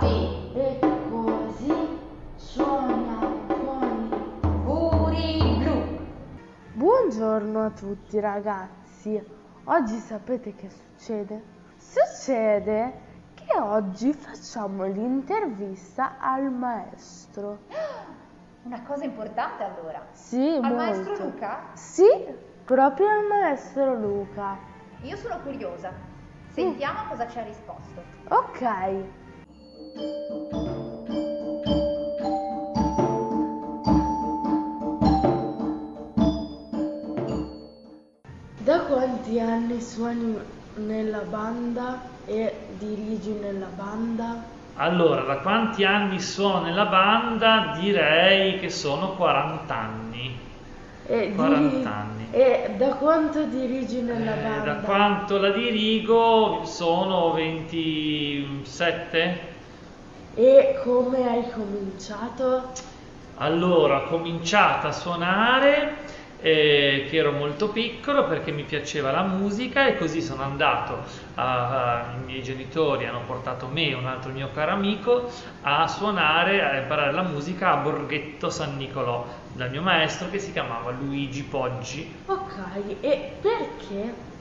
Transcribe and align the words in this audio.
e 0.00 0.78
così 1.08 1.98
suona 2.34 3.18
con 3.46 3.82
i 4.02 4.38
tamburi 4.40 5.56
blu. 5.58 5.98
Buongiorno 6.72 7.64
a 7.64 7.70
tutti 7.70 8.18
ragazzi, 8.18 9.22
oggi 9.64 9.98
sapete 9.98 10.54
che 10.54 10.68
succede? 10.68 11.42
Succede 11.76 12.92
che 13.34 13.56
oggi 13.58 14.12
facciamo 14.12 14.84
l'intervista 14.84 16.16
al 16.18 16.50
maestro. 16.50 17.58
Una 18.64 18.82
cosa 18.82 19.04
importante 19.04 19.62
allora. 19.62 20.06
Sì, 20.10 20.58
al 20.60 20.60
molto. 20.62 20.76
maestro 20.76 21.24
Luca? 21.24 21.60
Sì, 21.74 22.08
proprio 22.64 23.08
al 23.10 23.26
maestro 23.26 23.94
Luca. 23.94 24.56
Io 25.02 25.16
sono 25.16 25.38
curiosa. 25.40 25.92
Sentiamo 26.48 27.00
cosa 27.08 27.28
ci 27.28 27.38
ha 27.38 27.42
risposto. 27.42 28.02
Ok. 28.28 29.22
Da 38.56 38.80
quanti 38.86 39.38
anni 39.38 39.80
suoni 39.80 40.36
nella 40.74 41.20
banda 41.20 42.00
e 42.24 42.52
dirigi 42.78 43.30
nella 43.34 43.66
banda? 43.66 44.42
Allora, 44.74 45.22
da 45.22 45.36
quanti 45.38 45.84
anni 45.84 46.20
suono 46.20 46.64
nella 46.64 46.86
banda? 46.86 47.76
Direi 47.78 48.58
che 48.58 48.70
sono 48.70 49.14
40 49.14 49.76
anni. 49.76 50.36
E, 51.06 51.32
40 51.34 51.94
anni. 51.94 52.26
e 52.30 52.74
da 52.76 52.94
quanto 52.96 53.44
dirigi 53.46 54.02
nella 54.02 54.34
Eh, 54.34 54.42
banda? 54.42 54.60
da 54.60 54.74
quanto 54.80 55.38
la 55.38 55.50
dirigo 55.50 56.64
sono 56.64 57.32
27? 57.32 59.52
E 60.34 60.78
come 60.82 61.26
hai 61.26 61.50
cominciato? 61.50 62.72
Allora, 63.36 63.98
ho 64.04 64.06
cominciato 64.08 64.86
a 64.86 64.92
suonare 64.92 66.04
eh, 66.36 67.06
che 67.08 67.16
ero 67.16 67.32
molto 67.32 67.70
piccolo 67.70 68.26
perché 68.26 68.52
mi 68.52 68.64
piaceva 68.64 69.10
la 69.10 69.22
musica 69.22 69.86
e 69.86 69.96
così 69.96 70.20
sono 70.22 70.42
andato, 70.42 71.04
a- 71.34 72.10
a- 72.10 72.12
i 72.14 72.18
miei 72.24 72.42
genitori 72.42 73.06
hanno 73.06 73.24
portato 73.24 73.66
me 73.68 73.88
e 73.88 73.94
un 73.94 74.06
altro 74.06 74.30
mio 74.32 74.50
caro 74.52 74.72
amico 74.72 75.30
a 75.62 75.86
suonare, 75.88 76.62
a 76.62 76.76
imparare 76.76 77.12
la 77.12 77.22
musica 77.22 77.72
a 77.72 77.76
Borghetto 77.76 78.50
San 78.50 78.76
Nicolò 78.76 79.26
dal 79.52 79.70
mio 79.70 79.82
maestro 79.82 80.28
che 80.30 80.38
si 80.38 80.52
chiamava 80.52 80.90
Luigi 80.90 81.44
Poggi. 81.44 82.22
Ok, 82.26 82.98
e 83.00 83.38
perché? 83.40 84.33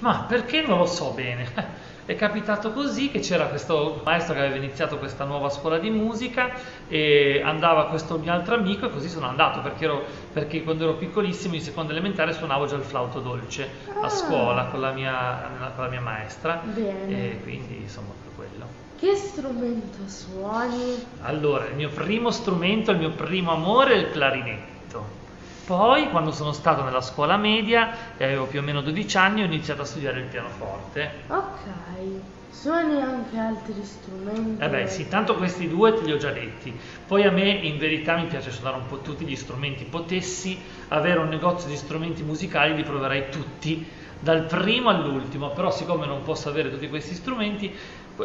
Ma 0.00 0.24
perché 0.28 0.62
non 0.62 0.78
lo 0.78 0.86
so 0.86 1.10
bene? 1.12 1.82
È 2.06 2.16
capitato 2.16 2.70
così 2.72 3.10
che 3.10 3.20
c'era 3.20 3.46
questo 3.46 4.02
maestro 4.04 4.34
che 4.34 4.40
aveva 4.40 4.56
iniziato 4.56 4.98
questa 4.98 5.24
nuova 5.24 5.48
scuola 5.48 5.78
di 5.78 5.88
musica 5.88 6.50
e 6.86 7.40
andava 7.42 7.86
questo 7.86 8.18
mio 8.18 8.30
altro 8.30 8.56
amico 8.56 8.84
e 8.84 8.90
così 8.90 9.08
sono 9.08 9.26
andato 9.26 9.60
perché, 9.62 9.84
ero- 9.86 10.04
perché 10.30 10.62
quando 10.62 10.84
ero 10.84 10.94
piccolissimo 10.96 11.54
in 11.54 11.62
seconda 11.62 11.92
elementare 11.92 12.34
suonavo 12.34 12.66
già 12.66 12.76
il 12.76 12.82
flauto 12.82 13.20
dolce 13.20 13.70
Ah. 13.88 14.00
a 14.04 14.08
scuola 14.10 14.64
con 14.66 14.80
la 14.82 14.90
mia, 14.92 15.48
con 15.74 15.84
la 15.84 15.90
mia 15.90 16.02
maestra 16.02 16.60
Bene. 16.62 17.08
e 17.08 17.40
quindi 17.42 17.78
insomma 17.80 18.12
per 18.22 18.32
quello. 18.36 18.66
Che 18.98 19.14
strumento 19.16 20.06
suoni? 20.06 21.02
Allora, 21.22 21.64
il 21.68 21.74
mio 21.74 21.88
primo 21.88 22.30
strumento, 22.30 22.90
il 22.90 22.98
mio 22.98 23.12
primo 23.12 23.52
amore 23.52 23.94
è 23.94 23.96
il 23.96 24.10
clarinetto. 24.10 25.22
Poi, 25.64 26.10
quando 26.10 26.30
sono 26.30 26.52
stato 26.52 26.82
nella 26.82 27.00
scuola 27.00 27.38
media 27.38 28.16
e 28.18 28.24
avevo 28.24 28.44
più 28.44 28.58
o 28.58 28.62
meno 28.62 28.82
12 28.82 29.16
anni, 29.16 29.40
ho 29.40 29.46
iniziato 29.46 29.80
a 29.80 29.84
studiare 29.86 30.20
il 30.20 30.26
pianoforte. 30.26 31.10
Ok, 31.28 31.70
suoni 32.50 33.00
anche 33.00 33.38
altri 33.38 33.82
strumenti? 33.82 34.62
Eh 34.62 34.68
beh, 34.68 34.86
sì, 34.88 35.08
tanto 35.08 35.36
questi 35.36 35.66
due 35.66 35.94
te 35.94 36.04
li 36.04 36.12
ho 36.12 36.18
già 36.18 36.32
detti. 36.32 36.78
Poi 37.06 37.22
a 37.22 37.30
me 37.30 37.48
in 37.48 37.78
verità 37.78 38.16
mi 38.16 38.26
piace 38.26 38.50
suonare 38.50 38.76
un 38.76 38.86
po' 38.86 38.98
tutti 38.98 39.24
gli 39.24 39.36
strumenti. 39.36 39.84
Potessi 39.84 40.58
avere 40.88 41.20
un 41.20 41.28
negozio 41.28 41.70
di 41.70 41.76
strumenti 41.76 42.22
musicali, 42.22 42.74
li 42.74 42.82
proverei 42.82 43.30
tutti, 43.30 43.86
dal 44.24 44.46
primo 44.46 44.88
all'ultimo, 44.88 45.50
però 45.50 45.70
siccome 45.70 46.06
non 46.06 46.22
posso 46.22 46.48
avere 46.48 46.70
tutti 46.70 46.88
questi 46.88 47.14
strumenti, 47.14 47.76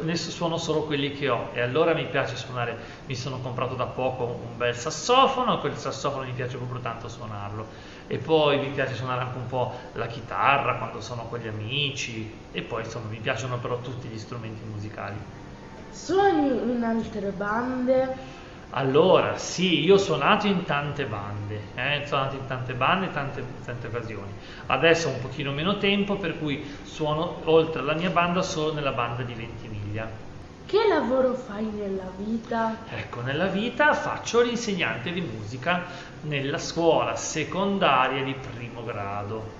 ne 0.00 0.16
suono 0.16 0.56
solo 0.56 0.84
quelli 0.84 1.10
che 1.12 1.28
ho 1.28 1.50
e 1.52 1.60
allora 1.60 1.92
mi 1.92 2.06
piace 2.06 2.36
suonare, 2.36 2.78
mi 3.06 3.16
sono 3.16 3.40
comprato 3.40 3.74
da 3.74 3.86
poco 3.86 4.46
un 4.48 4.56
bel 4.56 4.76
sassofono 4.76 5.58
quel 5.58 5.76
sassofono 5.76 6.24
mi 6.24 6.32
piace 6.32 6.56
proprio 6.56 6.80
tanto 6.80 7.08
suonarlo 7.08 7.66
e 8.06 8.18
poi 8.18 8.58
mi 8.58 8.68
piace 8.68 8.94
suonare 8.94 9.22
anche 9.22 9.38
un 9.38 9.46
po' 9.46 9.74
la 9.94 10.06
chitarra 10.06 10.76
quando 10.76 11.00
sono 11.00 11.24
con 11.24 11.40
gli 11.40 11.48
amici 11.48 12.48
e 12.52 12.62
poi 12.62 12.84
insomma 12.84 13.08
mi 13.08 13.18
piacciono 13.18 13.58
però 13.58 13.80
tutti 13.80 14.06
gli 14.06 14.18
strumenti 14.18 14.62
musicali. 14.70 15.16
Suoni 15.90 16.48
in 16.48 16.82
altre 16.84 17.30
bande? 17.30 18.46
Allora, 18.70 19.38
sì, 19.38 19.82
io 19.82 19.94
ho 19.94 19.98
suonato 19.98 20.46
in 20.46 20.64
tante 20.64 21.06
bande, 21.06 21.60
eh, 21.74 22.02
ho 22.02 22.06
suonato 22.06 22.36
in 22.36 22.46
tante 22.46 22.74
bande, 22.74 23.10
tante, 23.10 23.42
tante 23.64 23.86
occasioni. 23.86 24.30
Adesso 24.66 25.08
ho 25.08 25.12
un 25.12 25.20
pochino 25.22 25.52
meno 25.52 25.78
tempo, 25.78 26.16
per 26.16 26.38
cui 26.38 26.62
suono 26.82 27.40
oltre 27.44 27.80
alla 27.80 27.94
mia 27.94 28.10
banda 28.10 28.42
solo 28.42 28.74
nella 28.74 28.92
banda 28.92 29.22
di 29.22 29.32
Ventimiglia. 29.32 30.26
Che 30.66 30.78
lavoro 30.86 31.32
fai 31.32 31.64
nella 31.64 32.10
vita? 32.18 32.76
Ecco, 32.90 33.22
nella 33.22 33.46
vita 33.46 33.94
faccio 33.94 34.42
l'insegnante 34.42 35.12
di 35.12 35.22
musica 35.22 35.84
nella 36.22 36.58
scuola 36.58 37.16
secondaria 37.16 38.22
di 38.22 38.34
primo 38.34 38.84
grado. 38.84 39.56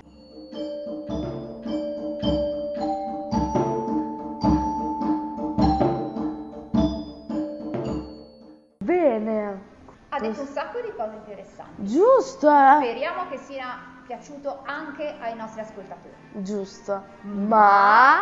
Un 10.37 10.47
sacco 10.47 10.79
di 10.81 10.91
cose 10.95 11.15
interessanti. 11.15 11.85
giusto, 11.85 12.49
eh? 12.49 12.77
Speriamo 12.77 13.27
che 13.29 13.37
sia 13.37 13.77
piaciuto 14.05 14.61
anche 14.65 15.15
ai 15.19 15.35
nostri 15.35 15.61
ascoltatori. 15.61 16.13
Giusto, 16.31 17.03
ma 17.21 18.21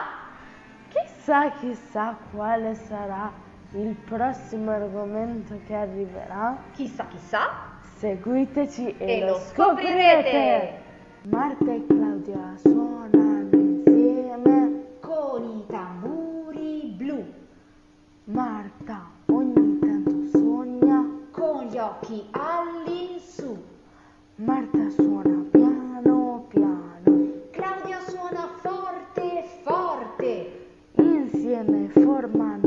chissà 0.90 1.52
chissà 1.60 2.16
quale 2.32 2.76
sarà 2.76 3.32
il 3.72 3.96
prossimo 3.96 4.72
argomento 4.72 5.60
che 5.66 5.76
arriverà. 5.76 6.58
Chissà, 6.74 7.06
chissà. 7.08 7.50
Seguiteci 7.98 8.96
e, 8.98 9.20
E 9.20 9.26
lo 9.26 9.40
scoprirete. 9.40 10.86
Marta 11.24 11.72
e 11.72 11.86
Claudia 11.88 12.54
suonano 12.58 13.57
наземная 31.38 31.90
форма 31.90 32.67